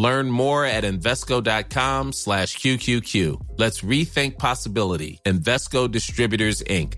[0.00, 3.48] Learn more at Invesco.com slash QQQ.
[3.58, 5.20] Let's rethink possibility.
[5.26, 6.94] Invesco Distributors, Inc.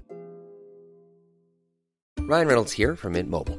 [2.21, 3.59] Ryan Reynolds here from Mint Mobile.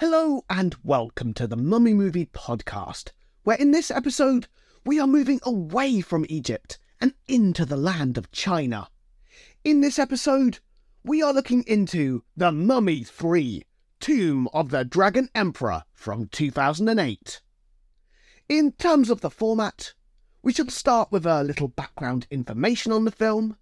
[0.00, 3.10] Hello and welcome to the Mummy Movie Podcast,
[3.42, 4.46] where in this episode
[4.86, 8.90] we are moving away from Egypt and into the land of China.
[9.64, 10.60] In this episode,
[11.02, 13.64] we are looking into The Mummy 3
[13.98, 17.40] Tomb of the Dragon Emperor from 2008.
[18.48, 19.94] In terms of the format,
[20.44, 23.56] we shall start with a little background information on the film,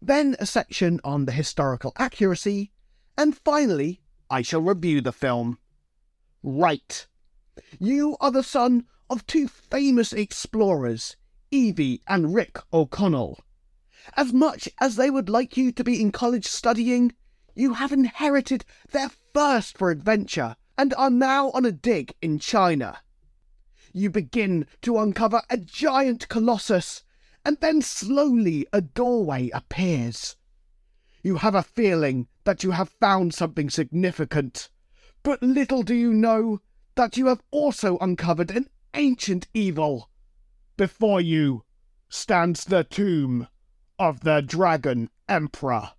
[0.00, 2.72] then a section on the historical accuracy,
[3.18, 4.00] and finally,
[4.30, 5.58] I shall review the film.
[6.42, 7.06] Right.
[7.78, 11.16] You are the son of two famous explorers,
[11.50, 13.38] Evie and Rick O'Connell.
[14.16, 17.12] As much as they would like you to be in college studying,
[17.54, 22.98] you have inherited their thirst for adventure and are now on a dig in China.
[23.92, 27.04] You begin to uncover a giant colossus,
[27.44, 30.36] and then slowly a doorway appears.
[31.22, 34.70] You have a feeling that you have found something significant,
[35.22, 36.60] but little do you know
[36.94, 40.10] that you have also uncovered an ancient evil.
[40.76, 41.64] Before you
[42.08, 43.48] stands the tomb
[43.98, 45.92] of the Dragon Emperor.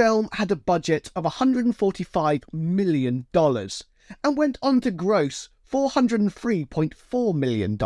[0.00, 7.78] Film had a budget of $145 million and went on to gross $403.4 million.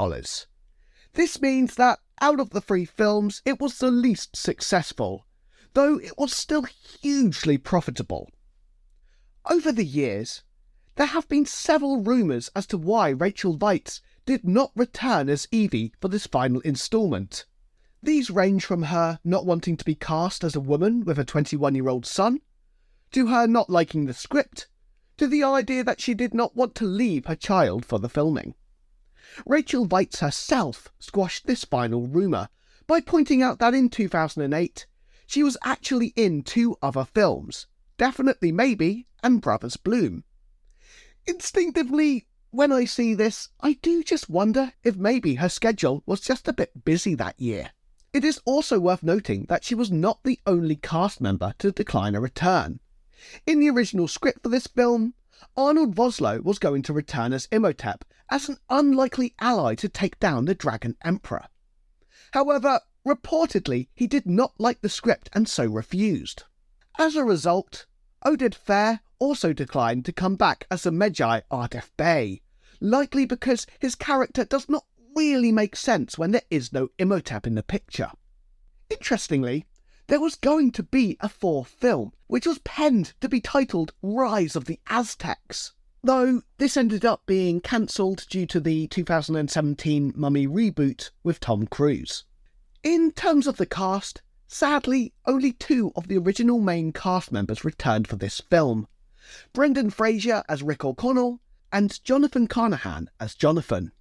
[1.15, 5.27] This means that out of the three films, it was the least successful,
[5.73, 6.63] though it was still
[7.03, 8.31] hugely profitable.
[9.51, 10.45] Over the years,
[10.95, 15.93] there have been several rumours as to why Rachel Weisz did not return as Evie
[16.01, 17.45] for this final instalment.
[18.05, 21.75] These range from her not wanting to be cast as a woman with a 21
[21.75, 22.43] year old son,
[23.13, 24.69] to her not liking the script,
[25.17, 28.57] to the idea that she did not want to leave her child for the filming.
[29.47, 32.51] Rachel Weisz herself squashed this final rumour
[32.87, 34.87] by pointing out that in 2008
[35.27, 40.25] she was actually in two other films, Definitely Maybe and Brothers Bloom.
[41.25, 46.47] Instinctively, when I see this, I do just wonder if maybe her schedule was just
[46.47, 47.71] a bit busy that year.
[48.15, 52.15] It is also worth noting that she was not the only cast member to decline
[52.15, 52.79] a return.
[53.45, 55.15] In the original script for this film,
[55.57, 60.45] Arnold Vosloo was going to return as Imhotep as an unlikely ally to take down
[60.45, 61.49] the Dragon Emperor.
[62.31, 66.45] However, reportedly, he did not like the script and so refused.
[66.97, 67.87] As a result,
[68.25, 72.43] Oded Fehr also declined to come back as the Medjay Ardeth Bay,
[72.81, 77.55] likely because his character does not really make sense when there is no Imhotep in
[77.55, 78.11] the picture.
[78.91, 79.67] Interestingly,
[80.07, 84.55] there was going to be a fourth film, which was penned to be titled Rise
[84.55, 85.73] of the Aztecs,
[86.03, 92.25] though this ended up being cancelled due to the 2017 Mummy reboot with Tom Cruise.
[92.83, 98.07] In terms of the cast, sadly, only two of the original main cast members returned
[98.07, 98.87] for this film,
[99.55, 101.41] Brendan Fraser as Rick O'Connell,
[101.73, 103.93] and Jonathan Carnahan as Jonathan.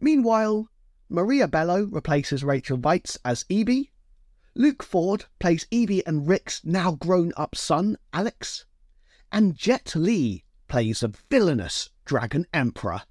[0.00, 0.68] Meanwhile,
[1.08, 3.92] Maria Bello replaces Rachel Weisz as Evie,
[4.54, 8.64] Luke Ford plays Evie and Rick's now grown up son, Alex,
[9.30, 13.02] and Jet Li plays the villainous Dragon Emperor.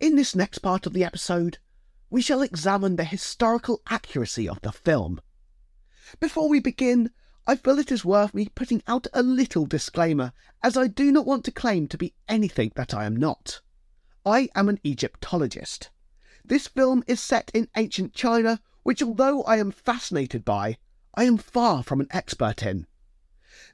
[0.00, 1.58] In this next part of the episode,
[2.10, 5.20] we shall examine the historical accuracy of the film.
[6.20, 7.10] Before we begin,
[7.50, 11.24] I feel it is worth me putting out a little disclaimer, as I do not
[11.24, 13.62] want to claim to be anything that I am not.
[14.26, 15.88] I am an Egyptologist.
[16.44, 20.76] This film is set in ancient China, which, although I am fascinated by,
[21.14, 22.86] I am far from an expert in.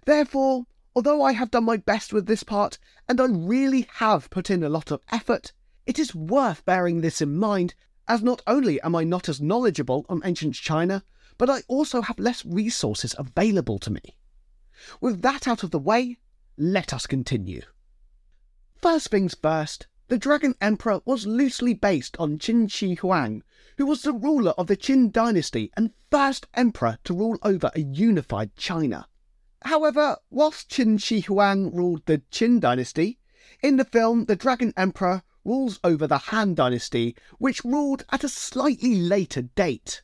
[0.06, 2.78] Therefore, although I have done my best with this part,
[3.08, 5.52] and I really have put in a lot of effort,
[5.84, 7.74] it is worth bearing this in mind,
[8.06, 11.02] as not only am I not as knowledgeable on ancient China,
[11.38, 14.16] but I also have less resources available to me.
[15.00, 16.18] With that out of the way,
[16.56, 17.62] let us continue.
[18.76, 23.42] First things first, the Dragon Emperor was loosely based on Qin Shi Huang,
[23.78, 27.80] who was the ruler of the Qin dynasty and first emperor to rule over a
[27.80, 29.08] unified China.
[29.62, 33.18] However, whilst Qin Shi Huang ruled the Qin dynasty,
[33.62, 38.28] in the film the Dragon Emperor rules over the Han dynasty, which ruled at a
[38.28, 40.02] slightly later date.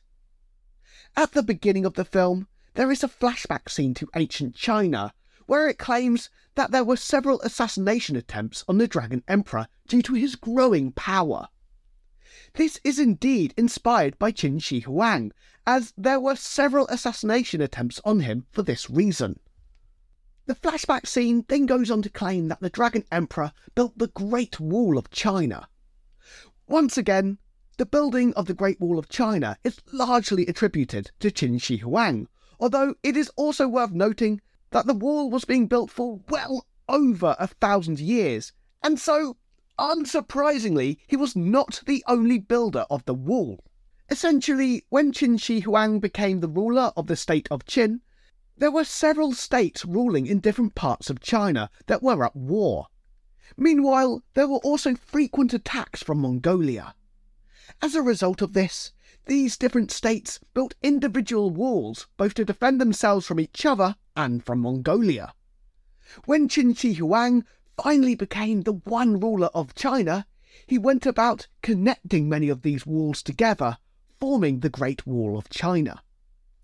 [1.15, 5.13] At the beginning of the film, there is a flashback scene to ancient China,
[5.45, 10.13] where it claims that there were several assassination attempts on the Dragon Emperor due to
[10.13, 11.49] his growing power.
[12.53, 15.33] This is indeed inspired by Qin Shi Huang,
[15.67, 19.39] as there were several assassination attempts on him for this reason.
[20.45, 24.59] The flashback scene then goes on to claim that the Dragon Emperor built the Great
[24.59, 25.67] Wall of China.
[26.67, 27.37] Once again,
[27.81, 32.27] the building of the Great Wall of China is largely attributed to Qin Shi Huang,
[32.59, 34.39] although it is also worth noting
[34.69, 39.35] that the wall was being built for well over a thousand years, and so,
[39.79, 43.63] unsurprisingly, he was not the only builder of the wall.
[44.11, 48.01] Essentially, when Qin Shi Huang became the ruler of the state of Qin,
[48.55, 52.89] there were several states ruling in different parts of China that were at war.
[53.57, 56.93] Meanwhile, there were also frequent attacks from Mongolia.
[57.81, 58.91] As a result of this,
[59.27, 64.61] these different states built individual walls both to defend themselves from each other and from
[64.61, 65.33] Mongolia.
[66.25, 67.45] When Qin Shi Huang
[67.77, 70.25] finally became the one ruler of China,
[70.67, 73.77] he went about connecting many of these walls together,
[74.19, 76.03] forming the Great Wall of China.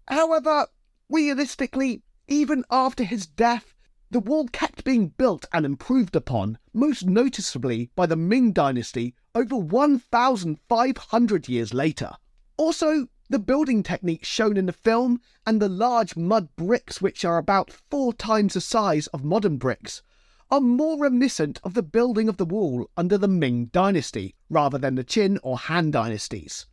[0.08, 0.68] However,
[1.10, 3.74] realistically, even after his death,
[4.10, 9.56] the wall kept being built and improved upon, most noticeably by the Ming Dynasty over
[9.56, 12.12] 1,500 years later.
[12.56, 17.38] Also, the building techniques shown in the film and the large mud bricks, which are
[17.38, 20.02] about four times the size of modern bricks,
[20.50, 24.96] are more reminiscent of the building of the wall under the Ming Dynasty rather than
[24.96, 26.68] the Qin or Han dynasties.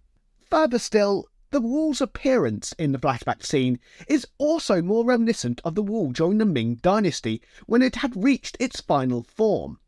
[0.48, 3.78] Further still, the wall's appearance in the flashback scene
[4.08, 8.56] is also more reminiscent of the wall during the Ming Dynasty when it had reached
[8.58, 9.78] its final form.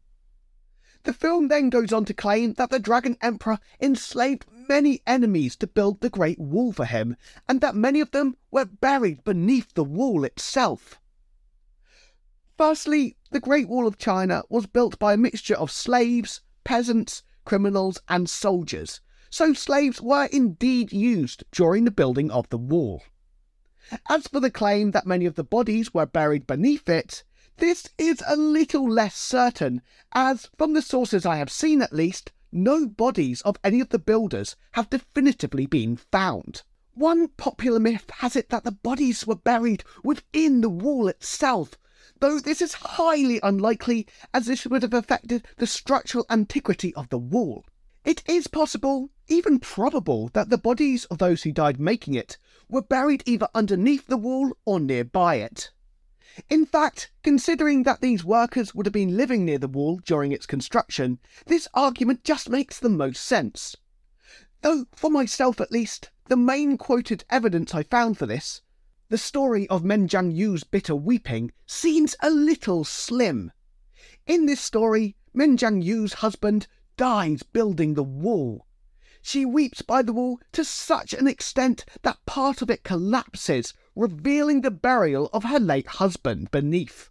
[1.03, 5.67] The film then goes on to claim that the Dragon Emperor enslaved many enemies to
[5.67, 7.17] build the Great Wall for him,
[7.49, 11.01] and that many of them were buried beneath the wall itself.
[12.57, 18.01] Firstly, the Great Wall of China was built by a mixture of slaves, peasants, criminals,
[18.09, 23.03] and soldiers, so slaves were indeed used during the building of the wall.
[24.09, 27.23] As for the claim that many of the bodies were buried beneath it,
[27.59, 29.81] this is a little less certain,
[30.13, 33.99] as, from the sources I have seen at least, no bodies of any of the
[33.99, 36.63] builders have definitively been found.
[36.95, 41.79] One popular myth has it that the bodies were buried within the wall itself,
[42.21, 47.19] though this is highly unlikely as this would have affected the structural antiquity of the
[47.19, 47.65] wall.
[48.05, 52.83] It is possible, even probable, that the bodies of those who died making it were
[52.83, 55.71] buried either underneath the wall or nearby it.
[56.51, 60.47] In fact, considering that these workers would have been living near the wall during its
[60.47, 63.75] construction, this argument just makes the most sense.
[64.63, 68.63] Though, for myself at least, the main quoted evidence I found for this,
[69.09, 73.53] the story of Men Yu's bitter weeping, seems a little slim.
[74.27, 76.67] In this story, Men Yu's husband
[76.97, 78.67] dies building the wall.
[79.29, 84.61] She weeps by the wall to such an extent that part of it collapses, revealing
[84.61, 87.11] the burial of her late husband beneath.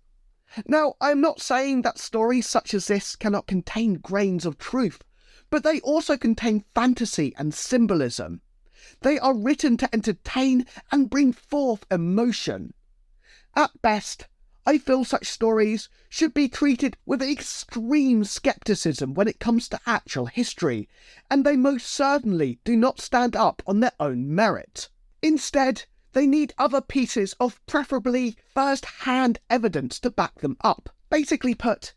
[0.66, 5.02] Now, I am not saying that stories such as this cannot contain grains of truth,
[5.50, 8.40] but they also contain fantasy and symbolism.
[9.02, 12.76] They are written to entertain and bring forth emotion.
[13.58, 14.30] At best,
[14.68, 20.26] I feel such stories should be treated with extreme skepticism when it comes to actual
[20.26, 20.90] history,
[21.30, 24.90] and they most certainly do not stand up on their own merit.
[25.22, 30.90] Instead, they need other pieces of preferably first hand evidence to back them up.
[31.12, 31.94] Basically put,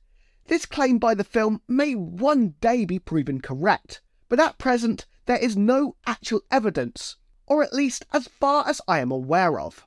[0.49, 5.39] this claim by the film may one day be proven correct, but at present there
[5.39, 9.87] is no actual evidence, or at least as far as I am aware of.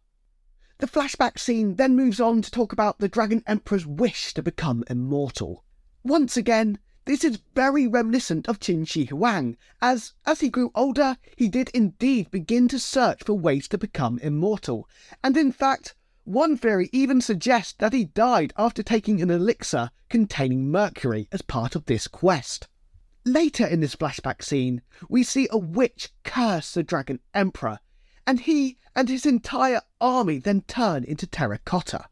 [0.82, 4.84] The flashback scene then moves on to talk about the Dragon Emperor's wish to become
[4.90, 5.64] immortal.
[6.04, 11.18] Once again, this is very reminiscent of Qin Shi Huang, as as he grew older,
[11.38, 14.90] he did indeed begin to search for ways to become immortal,
[15.24, 20.72] and in fact, one theory even suggests that he died after taking an elixir containing
[20.72, 22.68] mercury as part of this quest.
[23.24, 27.78] Later in this flashback scene, we see a witch curse the Dragon Emperor,
[28.32, 32.06] and he and his entire army then turn into terracotta.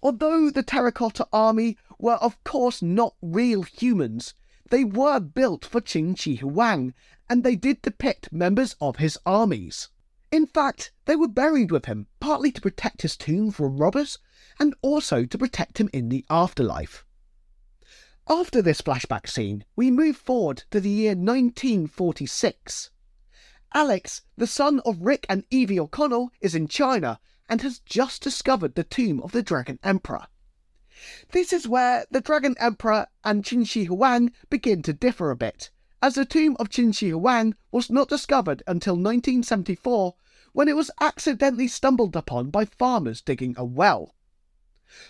[0.00, 4.34] Although the terracotta army were of course not real humans,
[4.70, 6.94] they were built for Qin Shi Huang,
[7.28, 9.88] and they did depict members of his armies.
[10.30, 14.20] In fact, they were buried with him, partly to protect his tomb from robbers,
[14.60, 17.04] and also to protect him in the afterlife.
[18.28, 22.90] After this flashback scene, we move forward to the year 1946.
[23.74, 27.20] Alex, the son of Rick and Evie O'Connell, is in China
[27.50, 30.26] and has just discovered the tomb of the Dragon Emperor.
[31.32, 35.70] This is where the Dragon Emperor and Qin Shi Huang begin to differ a bit,
[36.00, 40.14] as the tomb of Qin Shi Huang was not discovered until 1974
[40.52, 44.14] when it was accidentally stumbled upon by farmers digging a well.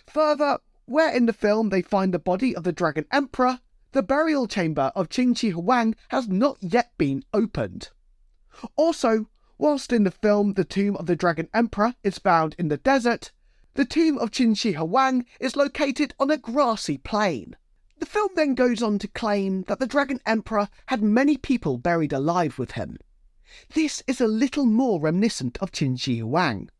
[0.07, 3.61] Further, where in the film they find the body of the Dragon Emperor,
[3.93, 7.91] the burial chamber of Qin Shi Huang has not yet been opened.
[8.77, 12.77] Also, whilst in the film the tomb of the Dragon Emperor is found in the
[12.77, 13.33] desert,
[13.75, 17.57] the tomb of Qin Shi Huang is located on a grassy plain.
[17.99, 22.12] The film then goes on to claim that the Dragon Emperor had many people buried
[22.12, 22.97] alive with him.
[23.75, 26.71] This is a little more reminiscent of Qin Shi Huang.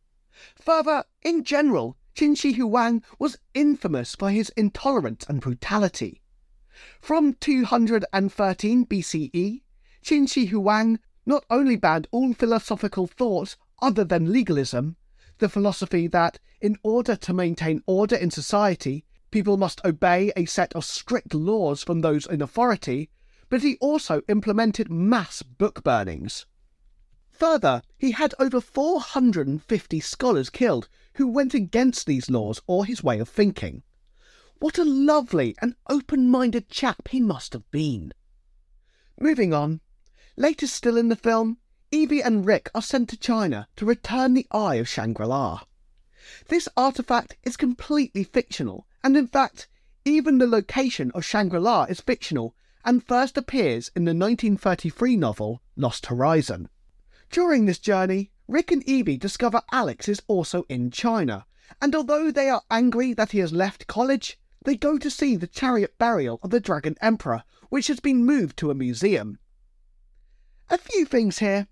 [0.55, 6.21] Further, in general, Qin Shi Huang was infamous for his intolerance and brutality.
[7.01, 9.61] From 213 BCE,
[10.03, 14.95] Qin Shi Huang not only banned all philosophical thought other than legalism,
[15.37, 20.73] the philosophy that, in order to maintain order in society, people must obey a set
[20.73, 23.11] of strict laws from those in authority,
[23.47, 26.47] but he also implemented mass book burnings.
[27.29, 33.19] Further, he had over 450 scholars killed who went against these laws or his way
[33.19, 33.83] of thinking.
[34.57, 38.13] What a lovely and open minded chap he must have been.
[39.19, 39.81] Moving on,
[40.41, 41.57] Later still in the film,
[41.91, 45.63] Evie and Rick are sent to China to return the Eye of Shangri La.
[46.47, 49.67] This artifact is completely fictional, and in fact,
[50.05, 52.55] even the location of Shangri La is fictional
[52.85, 56.69] and first appears in the 1933 novel Lost Horizon.
[57.29, 61.47] During this journey, Rick and Evie discover Alex is also in China,
[61.81, 65.47] and although they are angry that he has left college, they go to see the
[65.47, 69.37] chariot burial of the Dragon Emperor, which has been moved to a museum.
[70.71, 71.67] A few things here.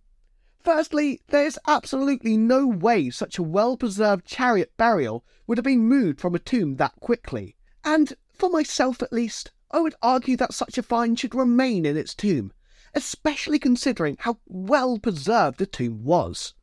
[0.63, 6.20] Firstly, there's absolutely no way such a well preserved chariot burial would have been moved
[6.20, 7.56] from a tomb that quickly.
[7.84, 11.96] And, for myself at least, I would argue that such a find should remain in
[11.96, 12.51] its tomb,
[12.96, 16.56] especially considering how well preserved the tomb was.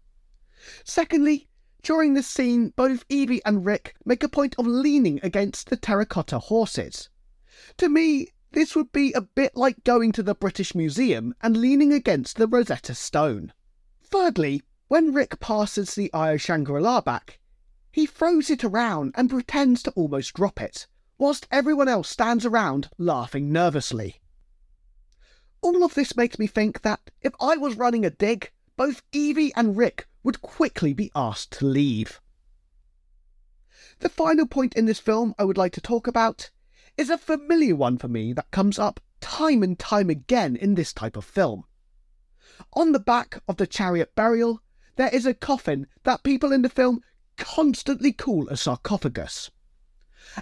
[0.83, 1.49] Secondly,
[1.83, 6.39] during this scene, both Evie and Rick make a point of leaning against the terracotta
[6.41, 7.11] horses.
[7.77, 11.93] To me, this would be a bit like going to the British Museum and leaning
[11.93, 13.53] against the Rosetta Stone.
[14.05, 17.41] Thirdly, when Rick passes the Eye of Shangri-La back,
[17.91, 20.87] he throws it around and pretends to almost drop it,
[21.19, 24.21] whilst everyone else stands around laughing nervously.
[25.61, 29.53] All of this makes me think that if I was running a dig, both Evie
[29.57, 32.21] and Rick would quickly be asked to leave.
[33.99, 36.51] The final point in this film I would like to talk about
[36.97, 40.93] is a familiar one for me that comes up time and time again in this
[40.93, 41.65] type of film.
[42.73, 44.61] On the back of the chariot burial,
[44.97, 47.03] there is a coffin that people in the film
[47.37, 49.51] constantly call a sarcophagus.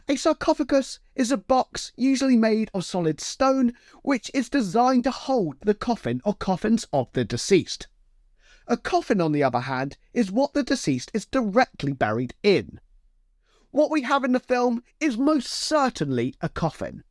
[0.09, 5.57] A sarcophagus is a box usually made of solid stone which is designed to hold
[5.61, 7.89] the coffin or coffins of the deceased.
[8.69, 12.79] A coffin, on the other hand, is what the deceased is directly buried in.
[13.73, 17.05] What we have in the film is most certainly a coffin.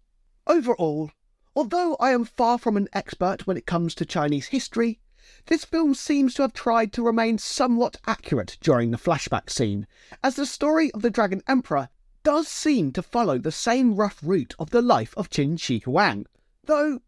[0.46, 1.12] Overall,
[1.56, 5.00] although I am far from an expert when it comes to Chinese history,
[5.48, 9.88] This film seems to have tried to remain somewhat accurate during the flashback scene,
[10.24, 11.90] as the story of the Dragon Emperor
[12.24, 16.28] does seem to follow the same rough route of the life of Qin Shi Huang,
[16.66, 17.02] though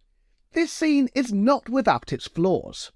[0.53, 2.91] this scene is not without its flaws.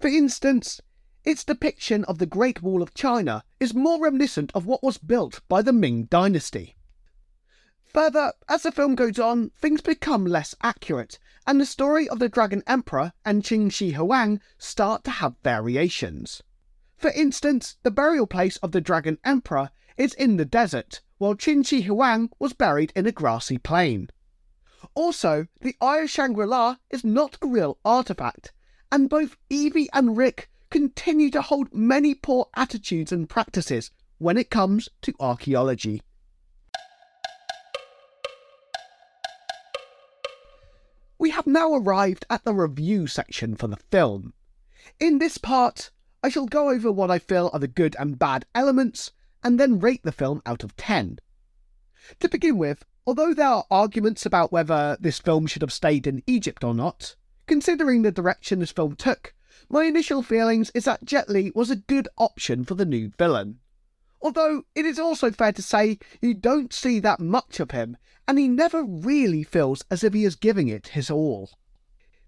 [0.00, 0.80] For instance,
[1.24, 5.40] its depiction of the Great Wall of China is more reminiscent of what was built
[5.48, 6.76] by the Ming Dynasty.
[7.94, 12.28] Further, as the film goes on, things become less accurate, and the story of the
[12.28, 16.42] Dragon Emperor and Qin Shi Huang start to have variations.
[16.96, 21.64] For instance, the burial place of the Dragon Emperor is in the desert, while Qin
[21.66, 24.10] Shi Huang was buried in a grassy plain.
[24.94, 28.52] Also, the Eye of Shangri-La is not a real artifact,
[28.92, 34.50] and both Evie and Rick continue to hold many poor attitudes and practices when it
[34.50, 36.02] comes to archaeology.
[41.16, 44.34] We have now arrived at the review section for the film.
[44.98, 45.92] In this part,
[46.24, 49.12] I shall go over what I feel are the good and bad elements
[49.44, 51.20] and then rate the film out of 10.
[52.18, 56.24] To begin with, although there are arguments about whether this film should have stayed in
[56.26, 57.14] Egypt or not,
[57.46, 59.33] considering the direction this film took,
[59.68, 63.60] my initial feelings is that Jet Li was a good option for the new villain.
[64.20, 68.38] Although it is also fair to say you don't see that much of him, and
[68.38, 71.50] he never really feels as if he is giving it his all.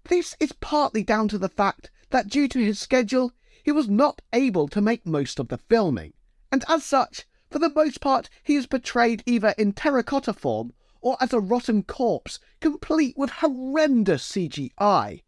[0.03, 4.21] This is partly down to the fact that due to his schedule, he was not
[4.31, 6.13] able to make most of the filming,
[6.51, 11.17] and as such, for the most part, he is portrayed either in terracotta form or
[11.19, 15.21] as a rotten corpse, complete with horrendous CGI.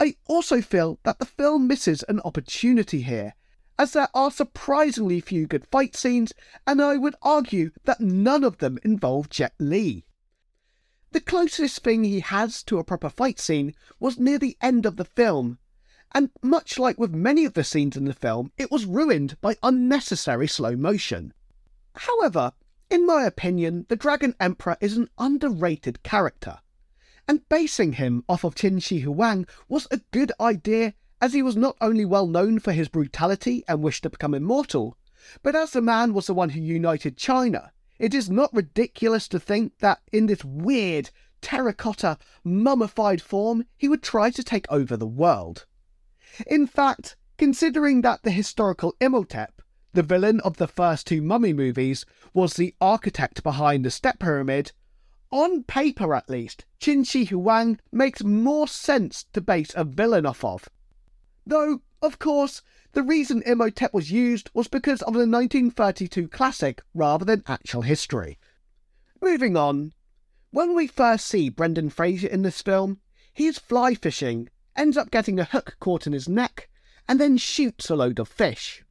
[0.00, 3.34] I also feel that the film misses an opportunity here,
[3.78, 6.32] as there are surprisingly few good fight scenes,
[6.66, 10.06] and I would argue that none of them involve Jet Li.
[11.10, 14.96] The closest thing he has to a proper fight scene was near the end of
[14.96, 15.58] the film,
[16.12, 19.56] and much like with many of the scenes in the film, it was ruined by
[19.62, 21.32] unnecessary slow motion.
[21.94, 22.52] However,
[22.90, 26.60] in my opinion, the Dragon Emperor is an underrated character,
[27.26, 31.56] and basing him off of Qin Shi Huang was a good idea as he was
[31.56, 34.98] not only well known for his brutality and wish to become immortal,
[35.42, 39.40] but as the man was the one who united China, it is not ridiculous to
[39.40, 41.10] think that in this weird,
[41.40, 45.66] terracotta, mummified form, he would try to take over the world.
[46.46, 52.04] In fact, considering that the historical Imhotep, the villain of the first two mummy movies,
[52.32, 54.72] was the architect behind the Step Pyramid,
[55.34, 60.44] on paper at least, Qin Shi Huang makes more sense to base a villain off
[60.44, 60.68] of
[61.44, 67.24] Though, of course, the reason Imhotep was used was because of the 1932 classic rather
[67.24, 68.38] than actual history.
[69.20, 69.92] Moving on,
[70.52, 73.00] when we first see Brendan Fraser in this film,
[73.32, 76.70] he is fly fishing, ends up getting a hook caught in his neck,
[77.08, 78.84] and then shoots a load of fish.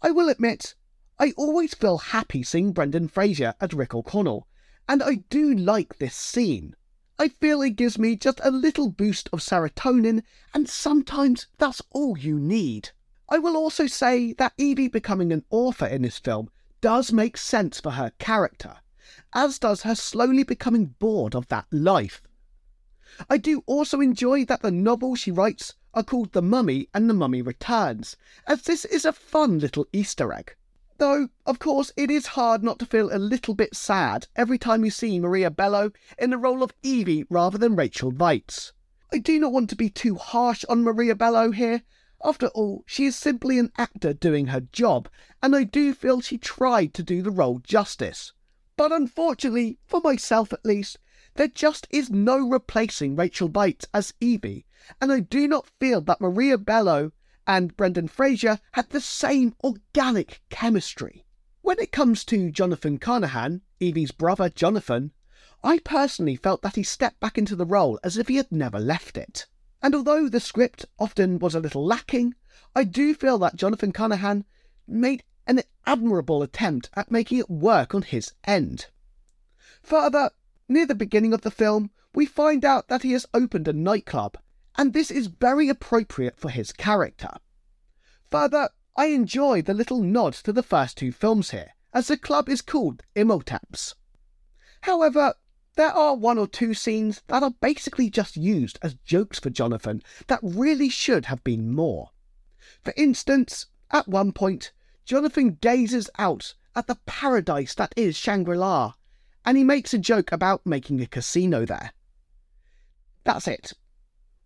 [0.00, 0.74] I will admit,
[1.18, 4.48] I always feel happy seeing Brendan Fraser as Rick O'Connell,
[4.88, 6.74] and I do like this scene.
[7.18, 10.22] I feel it gives me just a little boost of serotonin,
[10.54, 12.90] and sometimes that's all you need.
[13.28, 16.48] I will also say that Evie becoming an author in this film
[16.80, 18.76] does make sense for her character,
[19.34, 22.22] as does her slowly becoming bored of that life.
[23.28, 27.14] I do also enjoy that the novels she writes are called The Mummy and The
[27.14, 30.54] Mummy Returns, as this is a fun little Easter egg.
[30.98, 34.84] Though, of course, it is hard not to feel a little bit sad every time
[34.84, 38.72] you see Maria Bello in the role of Evie rather than Rachel Weisz.
[39.12, 41.82] I do not want to be too harsh on Maria Bello here.
[42.24, 45.08] After all, she is simply an actor doing her job,
[45.40, 48.32] and I do feel she tried to do the role justice.
[48.76, 50.98] But unfortunately, for myself at least,
[51.34, 54.66] there just is no replacing Rachel Weisz as Evie,
[55.00, 57.12] and I do not feel that Maria Bello
[57.48, 61.24] and Brendan Fraser had the same organic chemistry.
[61.62, 65.12] When it comes to Jonathan Carnahan, Evie's brother Jonathan,
[65.64, 68.78] I personally felt that he stepped back into the role as if he had never
[68.78, 69.46] left it.
[69.80, 72.34] And although the script often was a little lacking,
[72.76, 74.44] I do feel that Jonathan Carnahan
[74.86, 78.88] made an admirable attempt at making it work on his end.
[79.82, 80.32] Further,
[80.68, 84.36] near the beginning of the film, we find out that he has opened a nightclub
[84.78, 87.32] and this is very appropriate for his character.
[88.30, 92.48] Further, I enjoy the little nod to the first two films here, as the club
[92.48, 93.96] is called Imhotep's.
[94.82, 95.34] However,
[95.74, 100.00] there are one or two scenes that are basically just used as jokes for Jonathan
[100.28, 102.10] that really should have been more.
[102.84, 104.72] For instance, at one point,
[105.04, 108.94] Jonathan gazes out at the paradise that is Shangri La,
[109.44, 111.92] and he makes a joke about making a casino there.
[113.24, 113.72] That's it.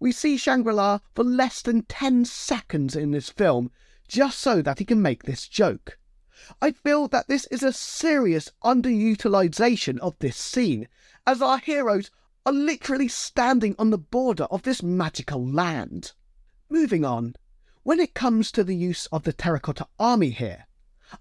[0.03, 3.71] We see Shangri La for less than 10 seconds in this film
[4.09, 5.97] just so that he can make this joke.
[6.61, 10.88] I feel that this is a serious underutilization of this scene,
[11.25, 12.11] as our heroes
[12.45, 16.15] are literally standing on the border of this magical land.
[16.69, 17.37] Moving on,
[17.85, 20.67] when it comes to the use of the terracotta army here,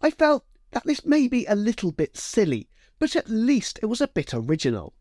[0.01, 2.67] I felt that this may be a little bit silly,
[2.97, 4.95] but at least it was a bit original.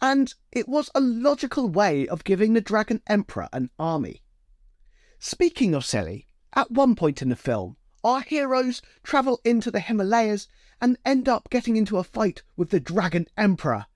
[0.00, 4.22] And it was a logical way of giving the Dragon Emperor an army.
[5.18, 10.48] Speaking of silly, at one point in the film, our heroes travel into the Himalayas
[10.80, 13.86] and end up getting into a fight with the Dragon Emperor,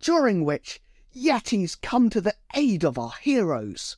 [0.00, 0.80] during which
[1.12, 3.96] Yetis come to the aid of our heroes.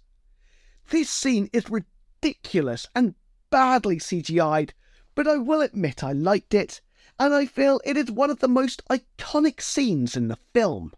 [0.88, 3.14] This scene is ridiculous and
[3.50, 4.72] badly CGI'd,
[5.14, 6.80] but I will admit I liked it,
[7.18, 10.92] and I feel it is one of the most iconic scenes in the film.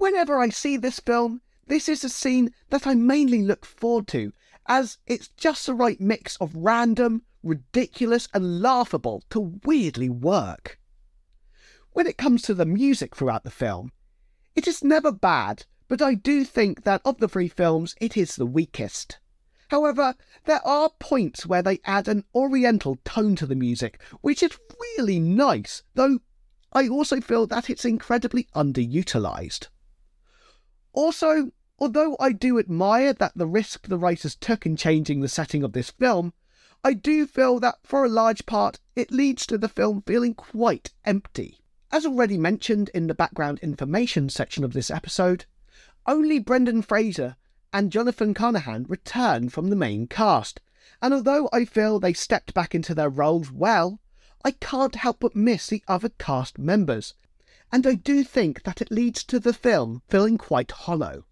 [0.00, 4.32] Whenever I see this film, this is a scene that I mainly look forward to,
[4.66, 10.80] as it's just the right mix of random, ridiculous, and laughable to weirdly work.
[11.92, 13.92] When it comes to the music throughout the film,
[14.56, 18.36] it is never bad, but I do think that of the three films, it is
[18.36, 19.18] the weakest.
[19.68, 20.14] However,
[20.46, 24.58] there are points where they add an oriental tone to the music, which is
[24.96, 26.20] really nice, though
[26.72, 29.68] I also feel that it's incredibly underutilized.
[30.92, 35.62] Also, although I do admire that the risk the writers took in changing the setting
[35.62, 36.32] of this film,
[36.82, 40.92] I do feel that for a large part it leads to the film feeling quite
[41.04, 41.60] empty.
[41.92, 45.44] As already mentioned in the background information section of this episode,
[46.06, 47.36] only Brendan Fraser
[47.72, 50.60] and Jonathan Carnahan return from the main cast,
[51.02, 54.00] and although I feel they stepped back into their roles well,
[54.44, 57.14] I can't help but miss the other cast members,
[57.72, 61.24] and I do think that it leads to the film feeling quite hollow.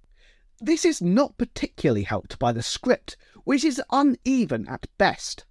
[0.61, 5.45] This is not particularly helped by the script, which is uneven at best.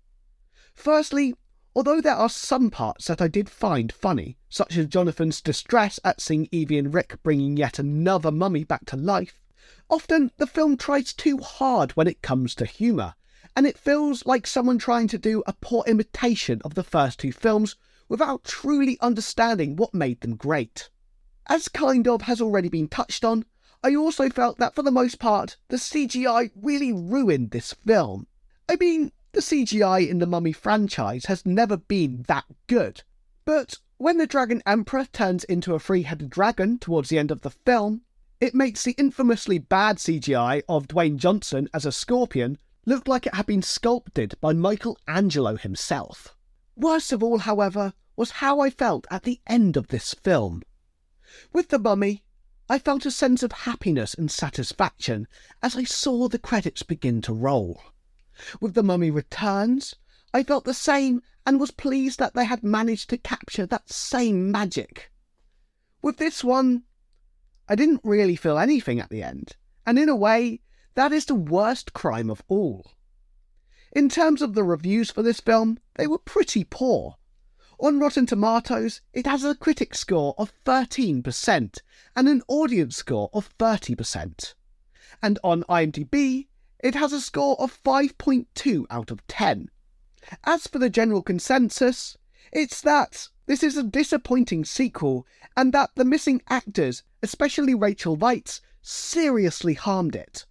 [0.73, 1.33] Firstly,
[1.75, 6.21] although there are some parts that I did find funny, such as Jonathan's distress at
[6.21, 9.41] seeing Evie and Rick bringing yet another mummy back to life,
[9.89, 13.15] often the film tries too hard when it comes to humour,
[13.55, 17.31] and it feels like someone trying to do a poor imitation of the first two
[17.31, 17.75] films
[18.09, 20.89] without truly understanding what made them great.
[21.47, 23.45] As kind of has already been touched on,
[23.83, 28.27] I also felt that for the most part, the CGI really ruined this film.
[28.67, 33.03] I mean, the CGI in the Mummy franchise has never been that good.
[33.45, 37.41] But when the Dragon Emperor turns into a three headed dragon towards the end of
[37.41, 38.01] the film,
[38.39, 43.33] it makes the infamously bad CGI of Dwayne Johnson as a scorpion look like it
[43.33, 46.36] had been sculpted by Michelangelo himself.
[46.79, 50.61] Worst of all, however, was how I felt at the end of this film.
[51.51, 52.23] With The Mummy,
[52.69, 55.27] I felt a sense of happiness and satisfaction
[55.63, 57.81] as I saw the credits begin to roll.
[58.61, 59.95] With The Mummy Returns,
[60.35, 64.51] I felt the same and was pleased that they had managed to capture that same
[64.51, 65.11] magic.
[66.03, 66.83] With this one,
[67.67, 70.61] I didn't really feel anything at the end, and in a way,
[70.93, 72.91] that is the worst crime of all.
[73.97, 77.15] In terms of the reviews for this film, they were pretty poor.
[77.79, 81.79] On Rotten Tomatoes, it has a critic score of 13%
[82.15, 84.53] and an audience score of 30%.
[85.23, 86.45] And on IMDb,
[86.79, 89.71] it has a score of 5.2 out of 10.
[90.43, 92.19] As for the general consensus,
[92.51, 98.61] it's that this is a disappointing sequel and that the missing actors, especially Rachel Weisz,
[98.83, 100.45] seriously harmed it.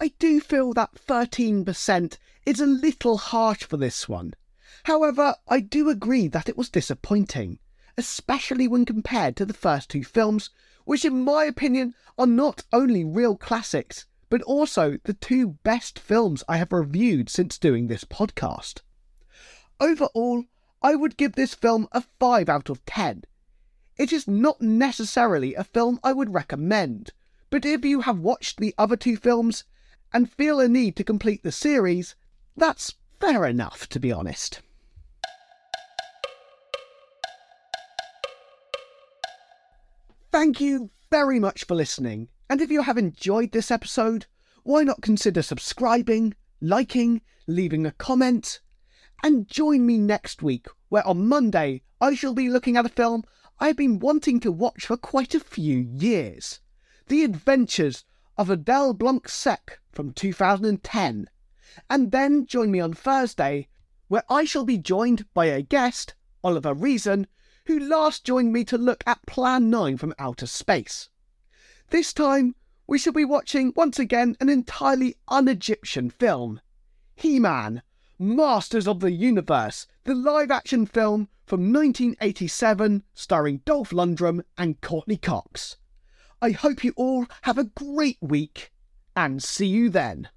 [0.00, 4.34] I do feel that 13% is a little harsh for this one.
[4.82, 7.60] However, I do agree that it was disappointing,
[7.96, 10.50] especially when compared to the first two films,
[10.84, 16.42] which, in my opinion, are not only real classics, but also the two best films
[16.48, 18.80] I have reviewed since doing this podcast.
[19.80, 20.44] Overall,
[20.82, 23.22] I would give this film a 5 out of 10.
[23.96, 27.12] It is not necessarily a film I would recommend,
[27.48, 29.64] but if you have watched the other two films
[30.14, 32.14] and feel a need to complete the series,
[32.56, 34.60] that's fair enough, to be honest.
[40.30, 42.28] Thank you very much for listening.
[42.48, 44.26] And if you have enjoyed this episode,
[44.62, 48.60] why not consider subscribing, liking, leaving a comment,
[49.22, 53.24] and join me next week, where on Monday I shall be looking at a film
[53.58, 56.60] I've been wanting to watch for quite a few years
[57.08, 58.04] The Adventures
[58.36, 61.30] of Adele Blanc-Sec from 2010.
[61.88, 63.68] And then join me on Thursday,
[64.08, 67.26] where I shall be joined by a guest, Oliver Reason,
[67.66, 71.08] who last joined me to look at Plan 9 from Outer Space.
[71.90, 72.54] This time,
[72.86, 76.60] we shall be watching once again an entirely un Egyptian film
[77.16, 77.82] He Man,
[78.18, 85.16] Masters of the Universe, the live action film from 1987 starring Dolph Lundgren and Courteney
[85.16, 85.76] Cox.
[86.42, 88.70] I hope you all have a great week
[89.16, 90.28] and see you then.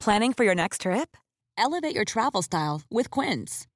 [0.00, 1.16] Planning for your next trip?
[1.56, 3.68] Elevate your travel style with Quince.